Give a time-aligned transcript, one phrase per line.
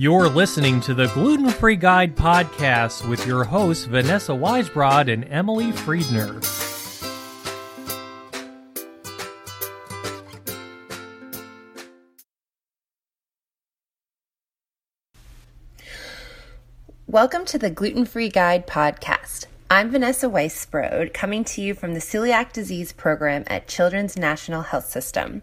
[0.00, 5.72] You're listening to the Gluten Free Guide podcast with your hosts, Vanessa Weisbrod and Emily
[5.72, 6.38] Friedner.
[17.08, 19.47] Welcome to the Gluten Free Guide podcast.
[19.70, 24.86] I'm Vanessa Weisbrod, coming to you from the Celiac Disease Program at Children's National Health
[24.86, 25.42] System.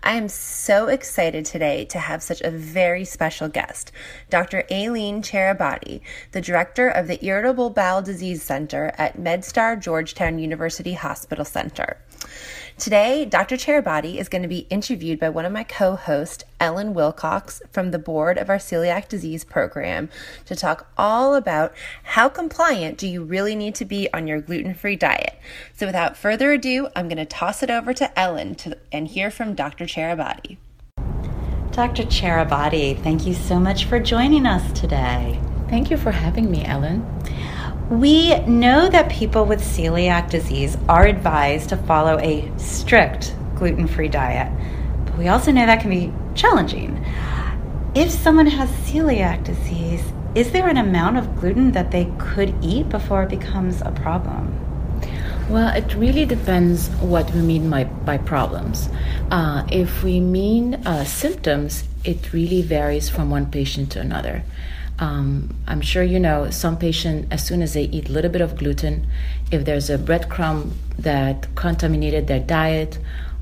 [0.00, 3.90] I am so excited today to have such a very special guest,
[4.30, 4.62] Dr.
[4.70, 11.44] Aline Charabaty, the director of the Irritable Bowel Disease Center at MedStar Georgetown University Hospital
[11.44, 11.96] Center.
[12.76, 13.56] Today, Dr.
[13.56, 17.92] Charabaty is going to be interviewed by one of my co hosts, Ellen Wilcox, from
[17.92, 20.08] the board of our celiac disease program,
[20.46, 24.74] to talk all about how compliant do you really need to be on your gluten
[24.74, 25.38] free diet.
[25.76, 29.30] So, without further ado, I'm going to toss it over to Ellen to, and hear
[29.30, 29.84] from Dr.
[29.84, 30.56] Charabaty.
[31.70, 32.02] Dr.
[32.02, 35.40] Charabaty, thank you so much for joining us today.
[35.68, 37.06] Thank you for having me, Ellen.
[37.90, 44.08] We know that people with celiac disease are advised to follow a strict gluten free
[44.08, 44.50] diet,
[45.04, 47.04] but we also know that can be challenging.
[47.94, 50.02] If someone has celiac disease,
[50.34, 54.58] is there an amount of gluten that they could eat before it becomes a problem?
[55.50, 58.88] Well, it really depends what we mean by, by problems.
[59.30, 64.42] Uh, if we mean uh, symptoms, it really varies from one patient to another.
[64.98, 68.40] Um, I'm sure you know some patient, as soon as they eat a little bit
[68.40, 69.06] of gluten,
[69.50, 72.98] if there's a breadcrumb that contaminated their diet,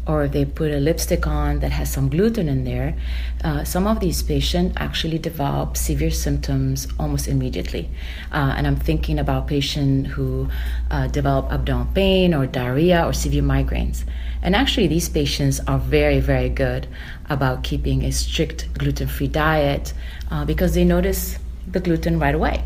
[0.07, 2.97] or they put a lipstick on that has some gluten in there,
[3.45, 7.89] uh, some of these patients actually develop severe symptoms almost immediately.
[8.33, 10.49] Uh, and I'm thinking about patients who
[10.91, 14.05] uh, develop abdominal pain or diarrhea or severe migraines.
[14.43, 16.89] And actually, these patients are very, very good
[17.31, 19.93] about keeping a strict gluten free diet
[20.33, 21.39] uh, because they notice
[21.71, 22.65] the gluten right away.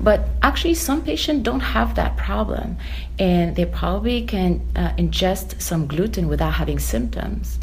[0.00, 2.76] But actually, some patients don't have that problem,
[3.18, 7.58] and they probably can uh, ingest some gluten without having symptoms.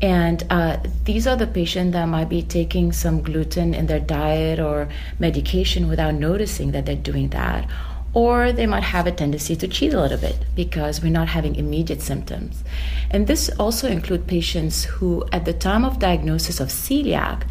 [0.00, 4.58] And uh, these are the patients that might be taking some gluten in their diet
[4.58, 4.88] or
[5.18, 7.68] medication without noticing that they're doing that.
[8.12, 11.56] Or they might have a tendency to cheat a little bit because we're not having
[11.56, 12.62] immediate symptoms.
[13.10, 17.42] And this also includes patients who, at the time of diagnosis of celiac,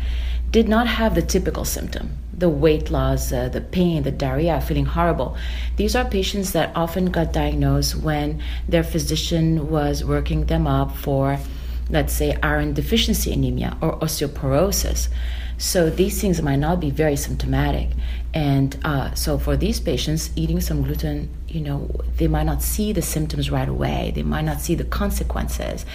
[0.51, 4.85] did not have the typical symptom the weight loss, uh, the pain, the diarrhea, feeling
[4.85, 5.37] horrible.
[5.77, 11.37] These are patients that often got diagnosed when their physician was working them up for,
[11.89, 15.09] let's say, iron deficiency anemia or osteoporosis.
[15.57, 17.89] So these things might not be very symptomatic.
[18.33, 22.91] And uh, so for these patients, eating some gluten, you know, they might not see
[22.91, 24.11] the symptoms right away.
[24.15, 25.85] They might not see the consequences.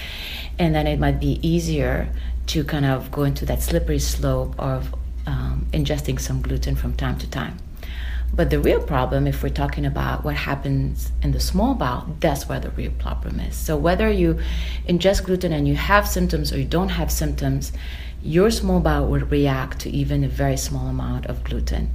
[0.59, 2.09] And then it might be easier
[2.47, 4.95] to kind of go into that slippery slope of
[5.29, 7.59] um, ingesting some gluten from time to time.
[8.35, 12.49] But the real problem, if we're talking about what happens in the small bowel, that's
[12.49, 13.57] where the real problem is.
[13.57, 14.39] So whether you
[14.89, 17.73] ingest gluten and you have symptoms or you don't have symptoms,
[18.23, 21.91] your small bowel will react to even a very small amount of gluten.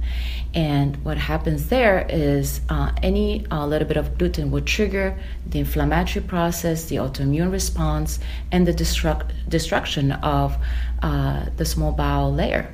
[0.54, 5.16] And what happens there is uh, any uh, little bit of gluten will trigger
[5.46, 8.18] the inflammatory process, the autoimmune response,
[8.50, 10.56] and the destruct- destruction of
[11.02, 12.72] uh, the small bowel layer.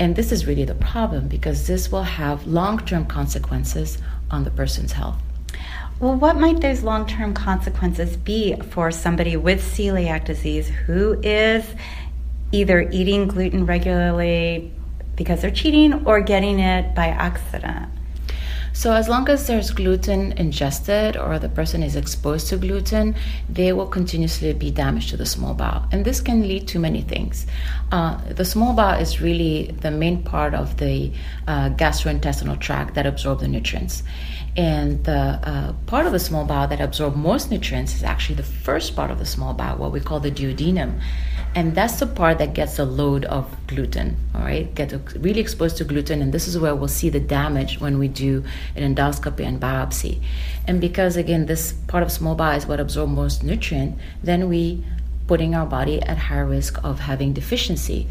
[0.00, 3.98] And this is really the problem because this will have long term consequences
[4.30, 5.18] on the person's health.
[6.00, 11.66] Well, what might those long term consequences be for somebody with celiac disease who is
[12.50, 14.72] either eating gluten regularly
[15.16, 17.90] because they're cheating or getting it by accident?
[18.72, 23.14] So, as long as there's gluten ingested or the person is exposed to gluten,
[23.48, 25.86] they will continuously be damaged to the small bowel.
[25.92, 27.46] And this can lead to many things.
[27.90, 31.12] Uh, the small bowel is really the main part of the
[31.46, 34.02] uh, gastrointestinal tract that absorbs the nutrients.
[34.56, 38.42] And the uh, part of the small bowel that absorbs most nutrients is actually the
[38.42, 41.00] first part of the small bowel, what we call the duodenum
[41.54, 44.74] and that's the part that gets a load of gluten all right?
[44.74, 48.08] Get really exposed to gluten and this is where we'll see the damage when we
[48.08, 48.44] do
[48.76, 50.20] an endoscopy and biopsy.
[50.66, 54.84] And because again this part of small bowel is what absorbs most nutrient then we
[55.30, 58.08] putting our body at high risk of having deficiency.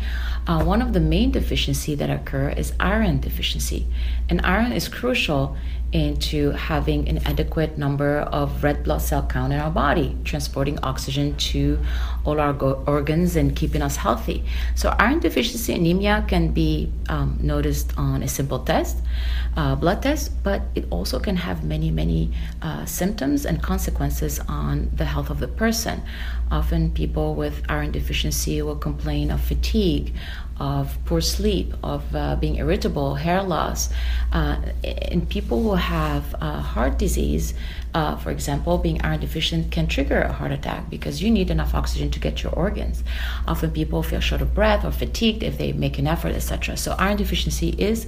[0.48, 3.86] Uh, one of the main deficiency that occur is iron deficiency,
[4.30, 5.58] and iron is crucial
[5.92, 11.36] into having an adequate number of red blood cell count in our body, transporting oxygen
[11.38, 11.80] to
[12.26, 14.44] all our go- organs and keeping us healthy.
[14.76, 18.98] So, iron deficiency anemia can be um, noticed on a simple test,
[19.58, 22.32] uh, blood test, but it also can have many, many
[22.62, 26.02] uh, symptoms and consequences on the health of the person.
[26.52, 30.14] Often, people with iron deficiency will complain of fatigue,
[30.60, 33.90] of poor sleep, of uh, being irritable, hair loss.
[34.32, 37.54] Uh, in people who have uh, heart disease,
[37.94, 41.74] uh, for example, being iron deficient can trigger a heart attack because you need enough
[41.74, 43.04] oxygen to get your organs.
[43.48, 46.78] Often people feel short of breath or fatigued if they make an effort, etc.
[46.78, 48.06] So iron deficiency is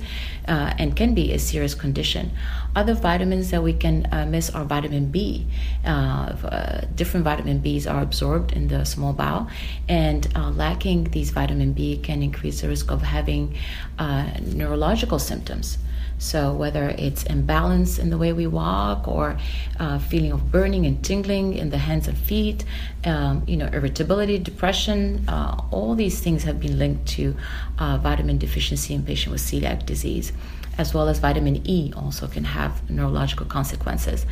[0.48, 2.32] uh, and can be a serious condition.
[2.76, 5.46] Other vitamins that we can uh, miss are vitamin B.
[5.86, 9.50] Uh, different vitamin Bs are absorbed in the small bowel,
[9.90, 13.58] and uh, lacking these vitamin B can increase the risk of having
[14.00, 15.78] uh, neurological symptoms.
[16.18, 19.38] So, whether it's imbalance in the way we walk or
[19.80, 22.64] uh, feeling of burning and tingling in the hands and feet,
[23.06, 27.36] um, you know, irritability, depression, uh, all these things have been linked to
[27.80, 30.32] uh, vitamin deficiency in patients with celiac disease
[30.82, 34.26] as well as vitamin E also can have neurological consequences.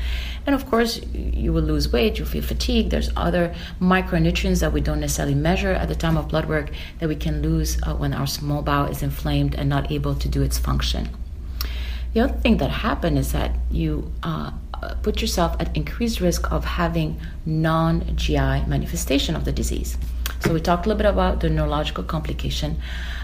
[0.46, 2.90] And of course, you will lose weight, you'll feel fatigued.
[2.90, 7.08] There's other micronutrients that we don't necessarily measure at the time of blood work that
[7.08, 10.42] we can lose uh, when our small bowel is inflamed and not able to do
[10.42, 11.10] its function.
[12.14, 14.52] The other thing that happens is that you uh,
[15.04, 19.98] put yourself at increased risk of having non GI manifestation of the disease.
[20.40, 22.82] So we talked a little bit about the neurological complication,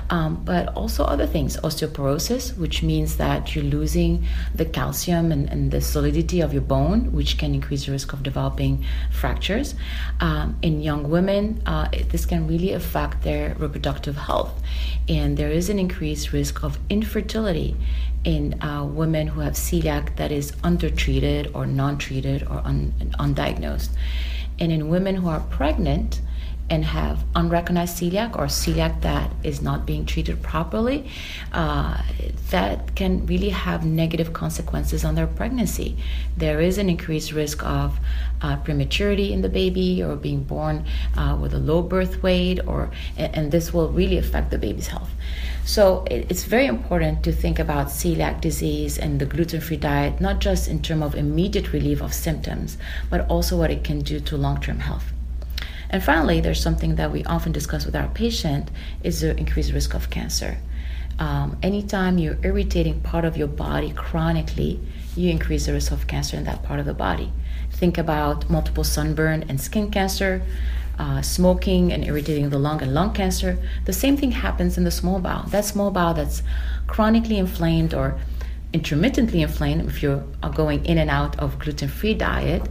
[0.10, 5.72] um, but also other things, osteoporosis, which means that you're losing the calcium and, and
[5.72, 9.76] the solidity of your bone, which can increase the risk of developing fractures.
[10.20, 14.62] Um, in young women, uh, this can really affect their reproductive health,
[15.10, 17.76] and there is an increased risk of infertility
[18.24, 23.90] in uh, women who have celiac that is undertreated or non-treated or un- undiagnosed.
[24.60, 26.22] And in women who are pregnant,
[26.70, 31.10] and have unrecognized celiac or celiac that is not being treated properly,
[31.54, 32.02] uh,
[32.50, 35.96] that can really have negative consequences on their pregnancy.
[36.36, 38.00] There is an increased risk of
[38.42, 40.86] uh, prematurity in the baby or being born
[41.16, 45.10] uh, with a low birth weight, or and this will really affect the baby's health.
[45.66, 50.68] So it's very important to think about celiac disease and the gluten-free diet, not just
[50.68, 52.78] in terms of immediate relief of symptoms,
[53.10, 55.15] but also what it can do to long-term health.
[55.90, 58.72] And finally, there's something that we often discuss with our patient
[59.04, 60.58] is the increased risk of cancer.
[61.18, 64.80] Um, anytime you're irritating part of your body chronically,
[65.16, 67.32] you increase the risk of cancer in that part of the body.
[67.72, 70.42] Think about multiple sunburn and skin cancer,
[71.00, 73.58] uh, smoking and irritating the lung and lung cancer.
[73.86, 75.44] The same thing happens in the small bowel.
[75.48, 76.44] That small bowel that's
[76.88, 78.20] chronically inflamed or
[78.74, 80.24] intermittently inflamed, if you're
[80.54, 82.68] going in and out of gluten-free diet,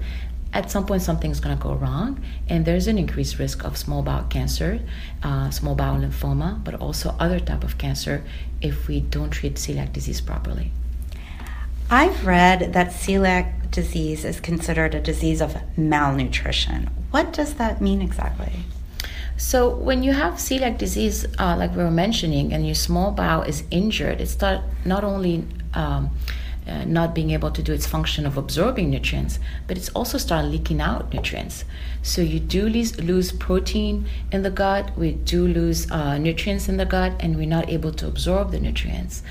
[0.54, 4.02] at some point something's going to go wrong and there's an increased risk of small
[4.02, 4.80] bowel cancer
[5.22, 8.24] uh, small bowel lymphoma but also other type of cancer
[8.62, 10.72] if we don't treat celiac disease properly.
[11.90, 16.88] I've read that celiac disease is considered a disease of malnutrition.
[17.10, 18.52] What does that mean exactly?
[19.36, 23.42] So when you have celiac disease, uh, like we were mentioning, and your small bowel
[23.42, 26.10] is injured, it's not, not only um,
[26.66, 30.46] uh, not being able to do its function of absorbing nutrients, but it's also start
[30.46, 31.64] leaking out nutrients.
[32.02, 36.76] So you do lose, lose protein in the gut, we do lose uh, nutrients in
[36.76, 39.22] the gut, and we're not able to absorb the nutrients.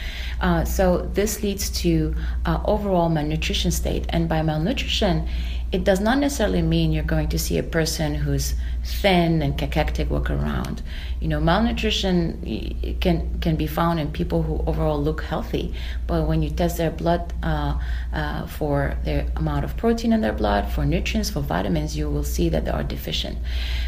[0.42, 2.16] Uh, so this leads to
[2.46, 5.28] uh, overall malnutrition state, and by malnutrition,
[5.74, 8.54] it does not necessarily mean you're going to see a person who's
[8.86, 10.84] thin and cachectic walk around.
[11.20, 15.74] You know, malnutrition can can be found in people who overall look healthy,
[16.06, 17.80] but when you test their blood uh,
[18.14, 22.24] uh, for their amount of protein in their blood, for nutrients, for vitamins, you will
[22.24, 23.40] see that they are deficient.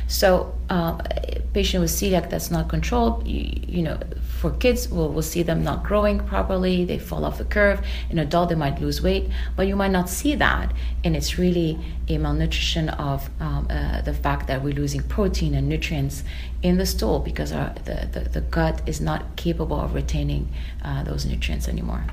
[0.07, 3.99] So, uh, a patient with celiac that's not controlled, you, you know,
[4.39, 7.81] for kids, we'll, we'll see them not growing properly, they fall off the curve.
[8.09, 10.71] In adult, they might lose weight, but you might not see that,
[11.03, 11.74] and it's really
[12.07, 16.23] a malnutrition of um, uh, the fact that we're losing protein and nutrients
[16.61, 20.51] in the stool because our, the, the, the gut is not capable of retaining
[20.83, 22.03] uh, those nutrients anymore.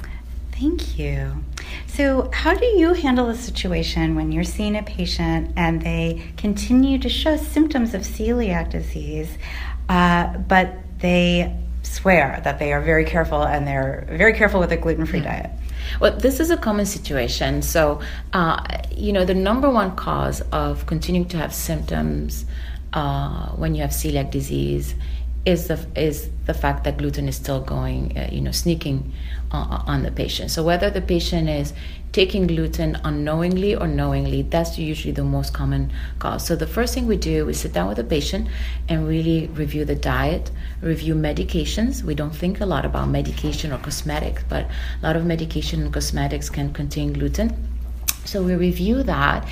[0.52, 1.44] Thank you.
[1.86, 6.98] So, how do you handle a situation when you're seeing a patient and they continue
[6.98, 9.38] to show symptoms of celiac disease,
[9.88, 14.76] uh, but they swear that they are very careful and they're very careful with a
[14.76, 15.24] gluten free mm.
[15.24, 15.50] diet?
[16.00, 17.62] Well, this is a common situation.
[17.62, 18.00] So,
[18.32, 22.44] uh, you know, the number one cause of continuing to have symptoms
[22.92, 24.94] uh, when you have celiac disease
[25.44, 29.12] is the is the fact that gluten is still going, uh, you know, sneaking
[29.50, 30.50] uh, on the patient.
[30.50, 31.72] So whether the patient is
[32.12, 36.46] taking gluten unknowingly or knowingly, that's usually the most common cause.
[36.46, 38.48] So the first thing we do is sit down with the patient
[38.88, 40.50] and really review the diet,
[40.82, 42.02] review medications.
[42.02, 45.92] We don't think a lot about medication or cosmetics, but a lot of medication and
[45.92, 47.71] cosmetics can contain gluten
[48.24, 49.46] So we review that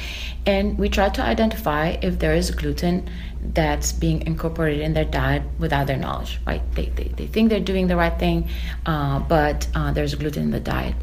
[0.47, 3.09] and we try to identify if there is gluten
[3.43, 6.63] that's being incorporated in their diet without their knowledge, right?
[6.75, 8.49] They, they, they think they're doing the right thing,
[8.87, 10.95] uh, but uh, there's gluten in the diet.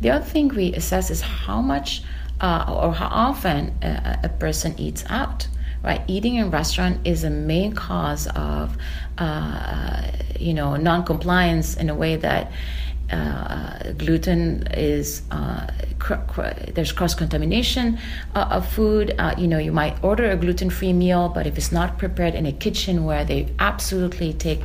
[0.00, 2.02] The other thing we assess is how much
[2.40, 5.48] uh, or how often a, a, person eats out.
[5.82, 8.76] Right, eating in restaurant is a main cause of,
[9.18, 12.50] uh, you know, non-compliance in a way that
[13.10, 15.66] uh, gluten is uh,
[15.98, 17.98] cr- cr- there's cross contamination
[18.34, 19.14] uh, of food.
[19.18, 22.34] Uh, you know, you might order a gluten free meal, but if it's not prepared
[22.34, 24.60] in a kitchen where they absolutely take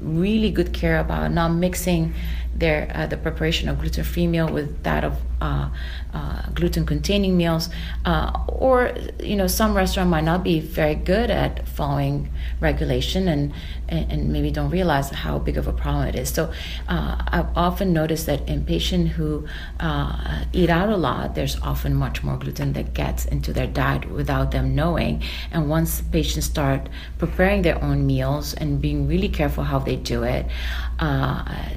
[0.00, 2.12] really good care about not mixing
[2.54, 5.68] their uh, the preparation of gluten free meal with that of uh,
[6.14, 7.68] uh, gluten containing meals.
[8.04, 12.30] Uh, or you know some restaurant might not be very good at following
[12.60, 13.52] regulation and
[13.88, 16.30] and, maybe don't realize how big of a problem it is.
[16.30, 16.50] So
[16.88, 19.46] uh, I've often noticed that in patients who
[19.80, 24.10] uh, eat out a lot there's often much more gluten that gets into their diet
[24.10, 25.22] without them knowing.
[25.50, 30.22] And once patients start preparing their own meals and being really careful how they do
[30.22, 30.46] it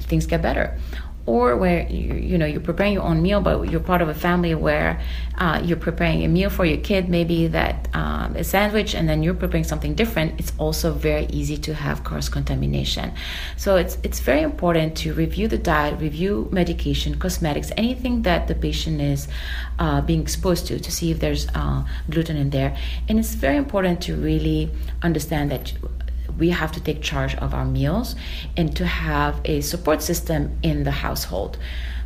[0.00, 0.78] things get better.
[1.26, 4.14] Or where you, you know you're preparing your own meal but you're part of a
[4.14, 5.02] family where
[5.38, 9.24] uh, you're preparing a meal for your kid maybe that um, a sandwich and then
[9.24, 13.12] you're preparing something different it's also very easy to have cross contamination
[13.56, 18.54] so it's it's very important to review the diet review medication cosmetics anything that the
[18.54, 19.26] patient is
[19.80, 22.76] uh, being exposed to to see if there's uh, gluten in there.
[23.08, 24.70] And it's very important to really
[25.02, 25.72] understand that
[26.38, 28.16] we have to take charge of our meals
[28.56, 31.58] and to have a support system in the household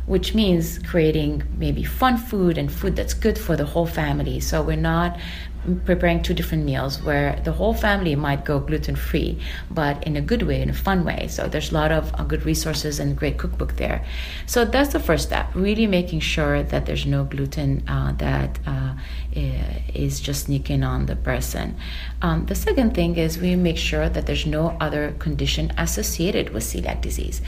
[0.05, 4.39] which means creating maybe fun food and food that's good for the whole family.
[4.39, 5.17] So we're not
[5.85, 10.21] preparing two different meals where the whole family might go gluten free, but in a
[10.21, 11.27] good way, in a fun way.
[11.27, 14.03] So there's a lot of uh, good resources and great cookbook there.
[14.47, 18.95] So that's the first step, really making sure that there's no gluten uh, that uh,
[19.33, 21.75] is just sneaking on the person.
[22.21, 26.63] Um, the second thing is we make sure that there's no other condition associated with
[26.63, 27.41] celiac disease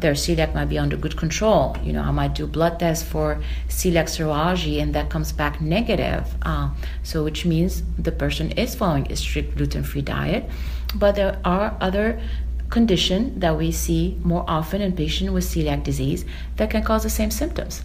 [0.00, 1.76] their celiac might be under good control.
[1.82, 6.34] You know, I might do blood tests for celiac serology, and that comes back negative.
[6.42, 6.70] Uh,
[7.02, 10.48] so, which means the person is following a strict gluten-free diet.
[10.94, 12.20] But there are other
[12.68, 16.24] conditions that we see more often in patients with celiac disease
[16.56, 17.84] that can cause the same symptoms.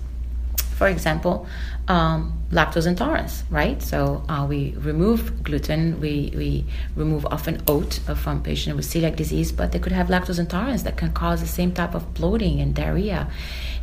[0.81, 1.45] For example,
[1.87, 3.79] um, lactose intolerance, right?
[3.83, 9.51] So uh, we remove gluten, we, we remove often oat from patients with celiac disease,
[9.51, 12.73] but they could have lactose intolerance that can cause the same type of bloating and
[12.73, 13.29] diarrhea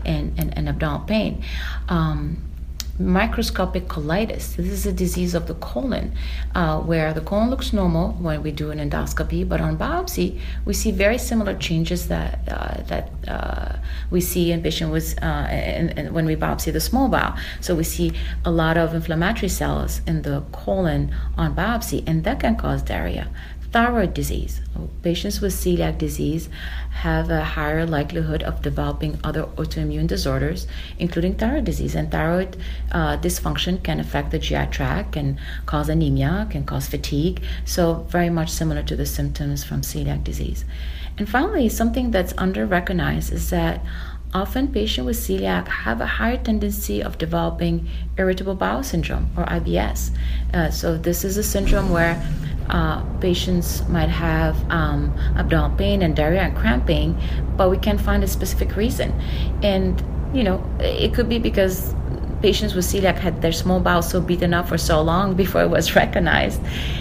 [0.05, 1.45] and, and, and abdominal pain.
[1.89, 2.43] Um,
[2.99, 4.57] microscopic colitis.
[4.57, 6.15] This is a disease of the colon
[6.55, 10.73] uh, where the colon looks normal when we do an endoscopy, but on biopsy we
[10.75, 13.77] see very similar changes that uh, that uh,
[14.11, 17.37] we see in patients uh, when we biopsy the small bowel.
[17.61, 18.13] So we see
[18.45, 23.29] a lot of inflammatory cells in the colon on biopsy, and that can cause diarrhea
[23.73, 24.61] thyroid disease.
[25.03, 26.49] Patients with celiac disease
[26.91, 30.67] have a higher likelihood of developing other autoimmune disorders,
[30.99, 31.95] including thyroid disease.
[31.95, 32.57] And thyroid
[32.93, 37.43] uh, dysfunction can affect the GI tract, can cause anemia, can cause fatigue.
[37.65, 40.65] So, very much similar to the symptoms from celiac disease.
[41.19, 43.85] And finally, something that's under recognized is that
[44.33, 50.11] often patients with celiac have a higher tendency of developing irritable bowel syndrome or IBS.
[50.55, 52.23] Uh, so, this is a syndrome where
[52.71, 57.19] uh, patients might have um, abdominal pain and diarrhea and cramping,
[57.57, 59.13] but we can't find a specific reason.
[59.63, 60.03] And,
[60.35, 61.95] you know, it could be because
[62.43, 65.71] patients with celiac had their small bowel so beaten up for so long before it
[65.71, 66.61] was recognized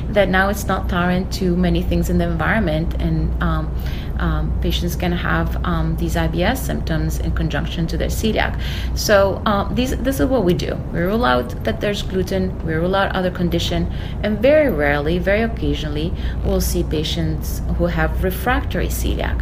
[0.09, 3.73] that now it's not tolerant to many things in the environment and um,
[4.19, 8.59] um, patients can have um, these IBS symptoms in conjunction to their celiac.
[8.95, 10.75] So um, these, this is what we do.
[10.93, 13.91] We rule out that there's gluten, we rule out other condition,
[14.23, 19.41] and very rarely, very occasionally, we'll see patients who have refractory celiac,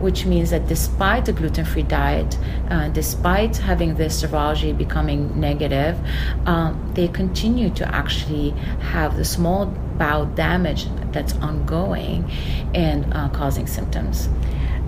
[0.00, 2.38] which means that despite the gluten-free diet,
[2.70, 5.98] uh, despite having this serology becoming negative,
[6.46, 9.66] um, they continue to actually have the small
[9.98, 12.30] bowel damage that's ongoing
[12.74, 14.28] and uh, causing symptoms.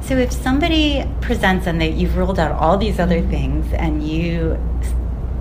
[0.00, 4.58] So, if somebody presents and that you've ruled out all these other things and you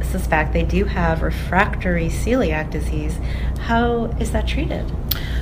[0.01, 3.17] suspect they do have refractory celiac disease,
[3.59, 4.85] how is that treated?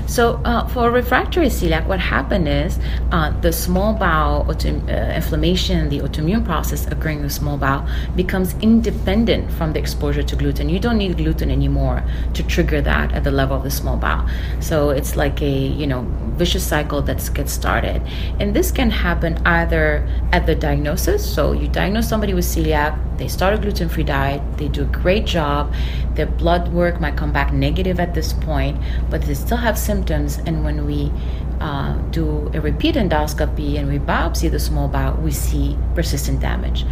[0.08, 2.80] So uh, for refractory celiac, what happened is
[3.12, 7.88] uh, the small bowel auto- uh, inflammation, the autoimmune process occurring in the small bowel
[8.16, 10.70] becomes independent from the exposure to gluten.
[10.70, 14.28] You don't need gluten anymore to trigger that at the level of the small bowel.
[14.60, 16.04] So it's like a you know
[16.36, 18.02] vicious cycle that gets started.
[18.40, 21.26] And this can happen either at the diagnosis.
[21.26, 24.86] So you diagnose somebody with celiac, they start a gluten free diet, they do a
[24.86, 25.74] great job,
[26.16, 30.38] their blood work might come back negative at this point, but they still have symptoms.
[30.46, 31.12] And when we
[31.60, 36.86] uh, do a repeat endoscopy and we biopsy the small bowel, we see persistent damage.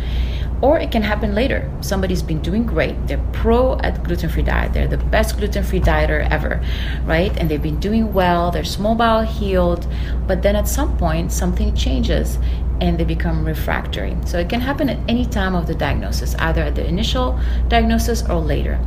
[0.63, 1.69] Or it can happen later.
[1.81, 2.95] Somebody's been doing great.
[3.05, 4.71] They're pro at gluten free diet.
[4.71, 6.63] They're the best gluten free dieter ever,
[7.03, 7.35] right?
[7.37, 8.49] And they've been doing well.
[8.49, 9.85] Their small bowel healed.
[10.25, 12.39] But then at some point, something changes
[12.79, 14.15] and they become refractory.
[14.25, 18.23] So it can happen at any time of the diagnosis, either at the initial diagnosis
[18.29, 18.79] or later.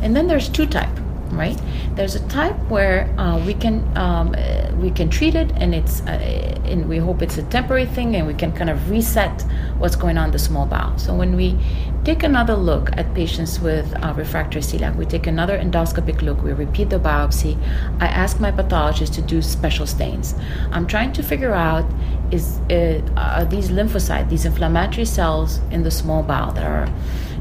[0.00, 0.98] And then there's two type
[1.30, 1.60] right?
[1.94, 4.34] There's a type where uh, we can um,
[4.80, 8.26] we can treat it, and it's uh, and we hope it's a temporary thing, and
[8.26, 9.44] we can kind of reset
[9.78, 10.96] what's going on in the small bowel.
[10.98, 11.56] So when we
[12.04, 16.52] take another look at patients with uh, refractory celiac, we take another endoscopic look, we
[16.52, 17.56] repeat the biopsy.
[18.00, 20.34] I ask my pathologist to do special stains.
[20.72, 21.84] I'm trying to figure out
[22.30, 26.88] is uh, are these lymphocytes, these inflammatory cells in the small bowel that are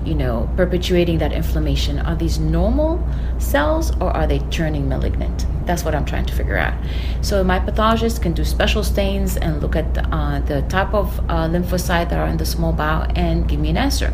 [0.07, 1.99] you know, perpetuating that inflammation.
[1.99, 3.05] Are these normal
[3.39, 5.45] cells or are they turning malignant?
[5.67, 6.73] That's what I'm trying to figure out.
[7.21, 11.19] So my pathologist can do special stains and look at the, uh, the type of
[11.29, 14.13] uh, lymphocyte that are in the small bowel and give me an answer.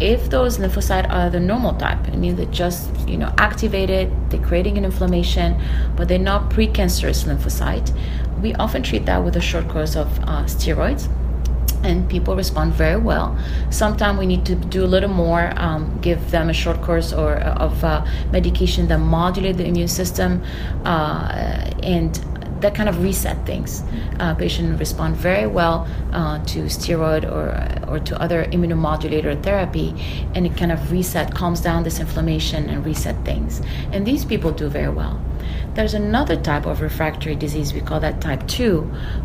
[0.00, 4.40] If those lymphocytes are the normal type, I mean they're just you know activated, they're
[4.40, 5.60] creating an inflammation,
[5.94, 7.94] but they're not precancerous lymphocyte.
[8.40, 11.08] We often treat that with a short course of uh, steroids
[11.82, 13.36] and people respond very well.
[13.70, 17.36] Sometimes we need to do a little more, um, give them a short course or
[17.36, 20.42] uh, of uh, medication that modulate the immune system,
[20.84, 22.18] uh, and
[22.60, 23.82] that kind of reset things.
[24.18, 27.50] Uh, patients respond very well uh, to steroid or
[27.90, 29.94] or to other immunomodulator therapy,
[30.34, 33.60] and it kind of reset, calms down this inflammation and reset things.
[33.92, 35.20] And these people do very well.
[35.74, 38.80] There's another type of refractory disease, we call that type 2,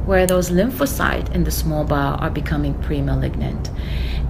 [0.05, 3.69] where those lymphocytes in the small bowel are becoming pre-malignant.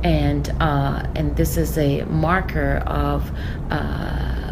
[0.03, 3.31] And, uh, and this is a marker of
[3.69, 4.44] uh,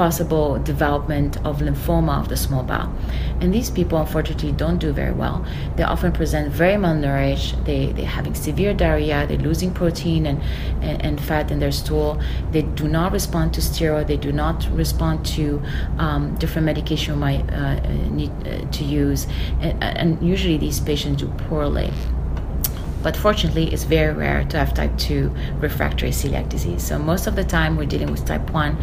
[0.00, 2.90] possible development of lymphoma of the small bowel.
[3.42, 5.44] And these people, unfortunately, don't do very well.
[5.76, 7.66] They often present very malnourished.
[7.66, 9.26] They, they're having severe diarrhea.
[9.26, 10.40] They're losing protein and,
[10.80, 12.18] and, and fat in their stool.
[12.50, 14.06] They do not respond to steroid.
[14.06, 15.62] They do not respond to
[15.98, 17.74] um, different medication we might uh,
[18.08, 19.26] need uh, to use.
[19.60, 21.90] And, and usually these patients do poorly
[23.02, 27.36] but fortunately it's very rare to have type 2 refractory celiac disease so most of
[27.36, 28.76] the time we're dealing with type 1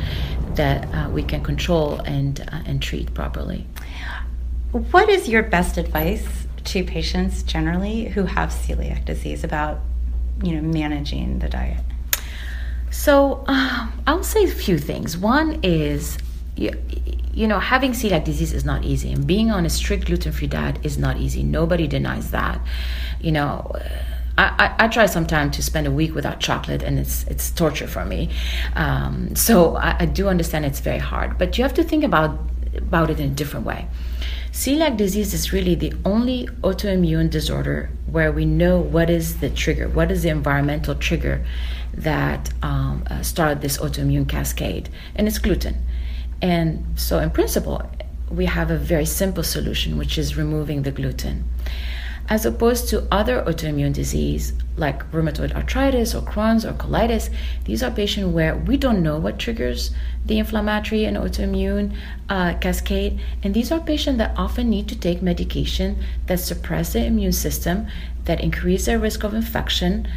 [0.57, 3.65] that uh, we can control and uh, and treat properly.
[4.71, 9.79] What is your best advice to patients generally who have celiac disease about
[10.43, 11.83] you know managing the diet?
[12.91, 15.17] So uh, I'll say a few things.
[15.17, 16.17] One is
[16.55, 16.71] you,
[17.33, 20.77] you know having celiac disease is not easy, and being on a strict gluten-free diet
[20.83, 21.43] is not easy.
[21.43, 22.59] Nobody denies that.
[23.21, 23.71] You know
[24.37, 28.05] I, I, try sometimes to spend a week without chocolate, and it's it's torture for
[28.05, 28.29] me.
[28.75, 32.37] Um, so I, I do understand it's very hard, but you have to think about
[32.75, 33.87] about it in a different way.
[34.51, 39.87] Celiac disease is really the only autoimmune disorder where we know what is the trigger,
[39.87, 41.45] what is the environmental trigger
[41.93, 45.83] that um, uh, started this autoimmune cascade, and it's gluten.
[46.41, 47.81] And so, in principle,
[48.29, 51.45] we have a very simple solution, which is removing the gluten
[52.29, 57.29] as opposed to other autoimmune disease like rheumatoid arthritis or Crohn's or colitis.
[57.65, 59.91] These are patients where we don't know what triggers
[60.25, 61.95] the inflammatory and autoimmune
[62.29, 67.05] uh, cascade, and these are patients that often need to take medication that suppress the
[67.05, 67.87] immune system,
[68.25, 70.07] that increase their risk of infection,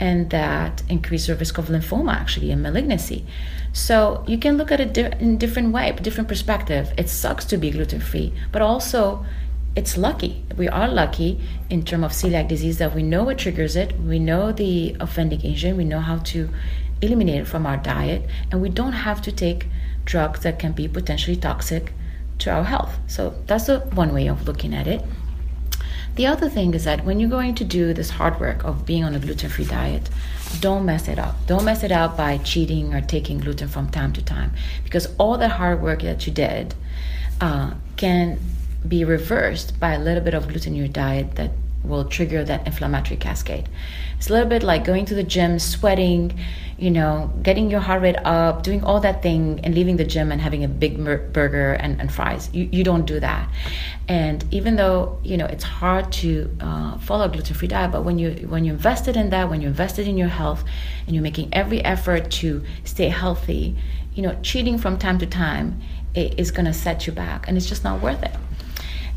[0.00, 3.24] and that increase the risk of lymphoma actually and malignancy.
[3.72, 6.92] So you can look at it di- in different way, different perspective.
[6.96, 9.24] It sucks to be gluten free, but also
[9.76, 10.44] it's lucky.
[10.56, 14.18] We are lucky in terms of celiac disease that we know what triggers it, we
[14.18, 16.48] know the offending agent, we know how to
[17.00, 19.66] eliminate it from our diet, and we don't have to take
[20.04, 21.92] drugs that can be potentially toxic
[22.38, 22.98] to our health.
[23.06, 25.02] So that's one way of looking at it.
[26.16, 29.04] The other thing is that when you're going to do this hard work of being
[29.04, 30.10] on a gluten free diet,
[30.58, 31.46] don't mess it up.
[31.46, 34.52] Don't mess it up by cheating or taking gluten from time to time
[34.82, 36.74] because all the hard work that you did
[37.40, 38.40] uh, can
[38.86, 41.50] be reversed by a little bit of gluten in your diet that
[41.82, 43.68] will trigger that inflammatory cascade.
[44.16, 46.38] It's a little bit like going to the gym, sweating,
[46.78, 50.30] you know, getting your heart rate up, doing all that thing, and leaving the gym
[50.30, 52.50] and having a big burger and, and fries.
[52.52, 53.48] You, you don't do that.
[54.08, 58.18] And even though you know it's hard to uh, follow a gluten-free diet, but when
[58.18, 60.64] you when you invested in that, when you invested in your health,
[61.06, 63.76] and you're making every effort to stay healthy,
[64.14, 65.80] you know, cheating from time to time
[66.14, 68.34] is going to set you back, and it's just not worth it.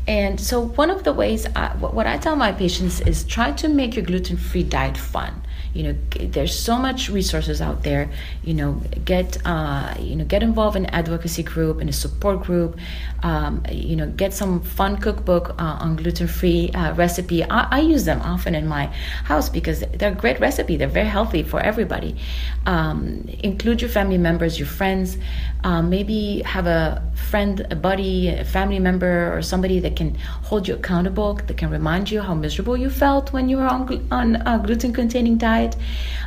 [0.06, 3.68] And so, one of the ways, I, what I tell my patients is try to
[3.68, 5.42] make your gluten free diet fun
[5.74, 8.08] you know there's so much resources out there
[8.44, 12.78] you know get uh, you know get involved in advocacy group in a support group
[13.24, 17.42] um, you know get some fun cookbook uh, on gluten-free uh, recipe.
[17.44, 18.86] I, I, use them often in my
[19.24, 20.76] house because they're a great recipe.
[20.76, 22.16] They're very healthy for everybody.
[22.66, 25.16] Um, include your family members your friends.
[25.64, 30.14] Um, maybe have a friend a buddy a family member or somebody that can
[30.48, 34.06] hold you accountable that can remind you how miserable you felt when you were on,
[34.10, 35.38] on a gluten containing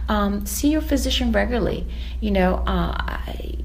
[0.09, 1.85] um, see your physician regularly.
[2.19, 3.57] You know, uh, I,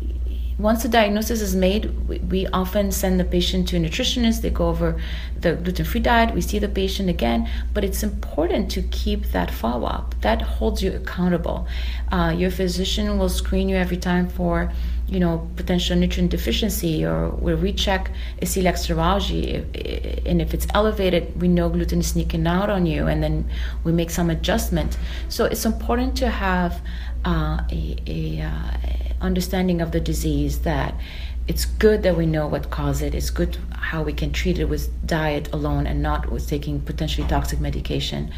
[0.58, 4.42] once the diagnosis is made, we, we, often send the patient to a nutritionist.
[4.42, 5.00] They go over
[5.40, 6.34] the gluten free diet.
[6.34, 10.14] We see the patient again, but it's important to keep that follow up.
[10.20, 11.66] That holds you accountable.
[12.10, 14.72] Uh, your physician will screen you every time for
[15.12, 18.10] you know, potential nutrient deficiency, or we'll recheck
[18.40, 19.60] a celiac serology.
[20.24, 23.48] And if it's elevated, we know gluten is sneaking out on you, and then
[23.84, 24.96] we make some adjustment.
[25.28, 26.80] So it's important to have
[27.26, 28.70] uh, a, a uh,
[29.22, 30.94] understanding of the disease that
[31.48, 33.14] it's good that we know what caused it.
[33.14, 37.26] It's good how we can treat it with diet alone and not with taking potentially
[37.26, 38.32] toxic medication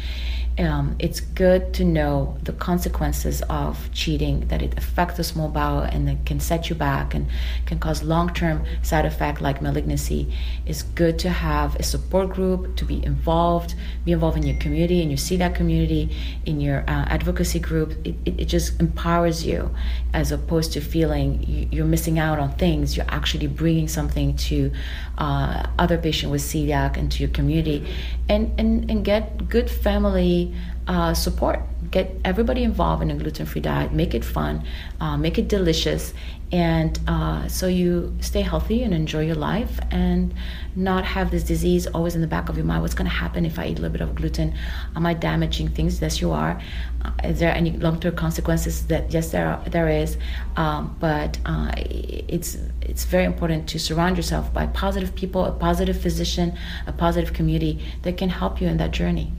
[0.57, 5.81] um, it's good to know the consequences of cheating that it affects the small bowel
[5.81, 7.27] and it can set you back and
[7.65, 10.33] can cause long-term side effect like malignancy.
[10.65, 15.01] It's good to have a support group to be involved be involved in your community
[15.01, 16.15] and you see that community
[16.45, 17.91] in your uh, advocacy group.
[18.05, 19.71] It, it, it, just empowers you
[20.13, 22.95] as opposed to feeling you're missing out on things.
[22.95, 24.71] You're actually bringing something to
[25.17, 27.87] uh, other patients with celiac and to your community
[28.29, 30.53] and, and, and get good family
[30.87, 31.59] uh, support.
[31.91, 34.63] Get everybody involved in a gluten free diet, make it fun,
[34.99, 36.13] uh, make it delicious,
[36.51, 40.33] and uh, so you stay healthy and enjoy your life and
[40.75, 42.81] not have this disease always in the back of your mind.
[42.81, 44.53] What's going to happen if I eat a little bit of gluten?
[44.95, 46.01] Am I damaging things?
[46.01, 46.61] Yes, you are.
[47.03, 48.85] Uh, is there any long term consequences?
[48.87, 50.17] That yes, there are, there is,
[50.55, 55.99] um, but uh, it's it's very important to surround yourself by positive people, a positive
[55.99, 59.31] physician, a positive community that can help you in that journey.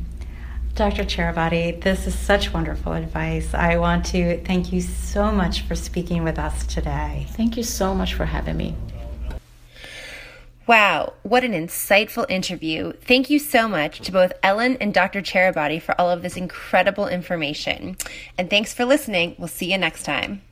[0.77, 1.05] Dr.
[1.05, 3.55] Charabaty, this is such wonderful advice.
[3.55, 7.27] I want to thank you so much for speaking with us today.
[7.31, 8.77] Thank you so much for having me.
[10.67, 12.93] Wow, what an insightful interview.
[12.93, 15.23] Thank you so much to both Ellen and Dr.
[15.23, 17.97] Charabaty for all of this incredible information.
[18.37, 19.35] And thanks for listening.
[19.39, 20.43] We'll see you next time.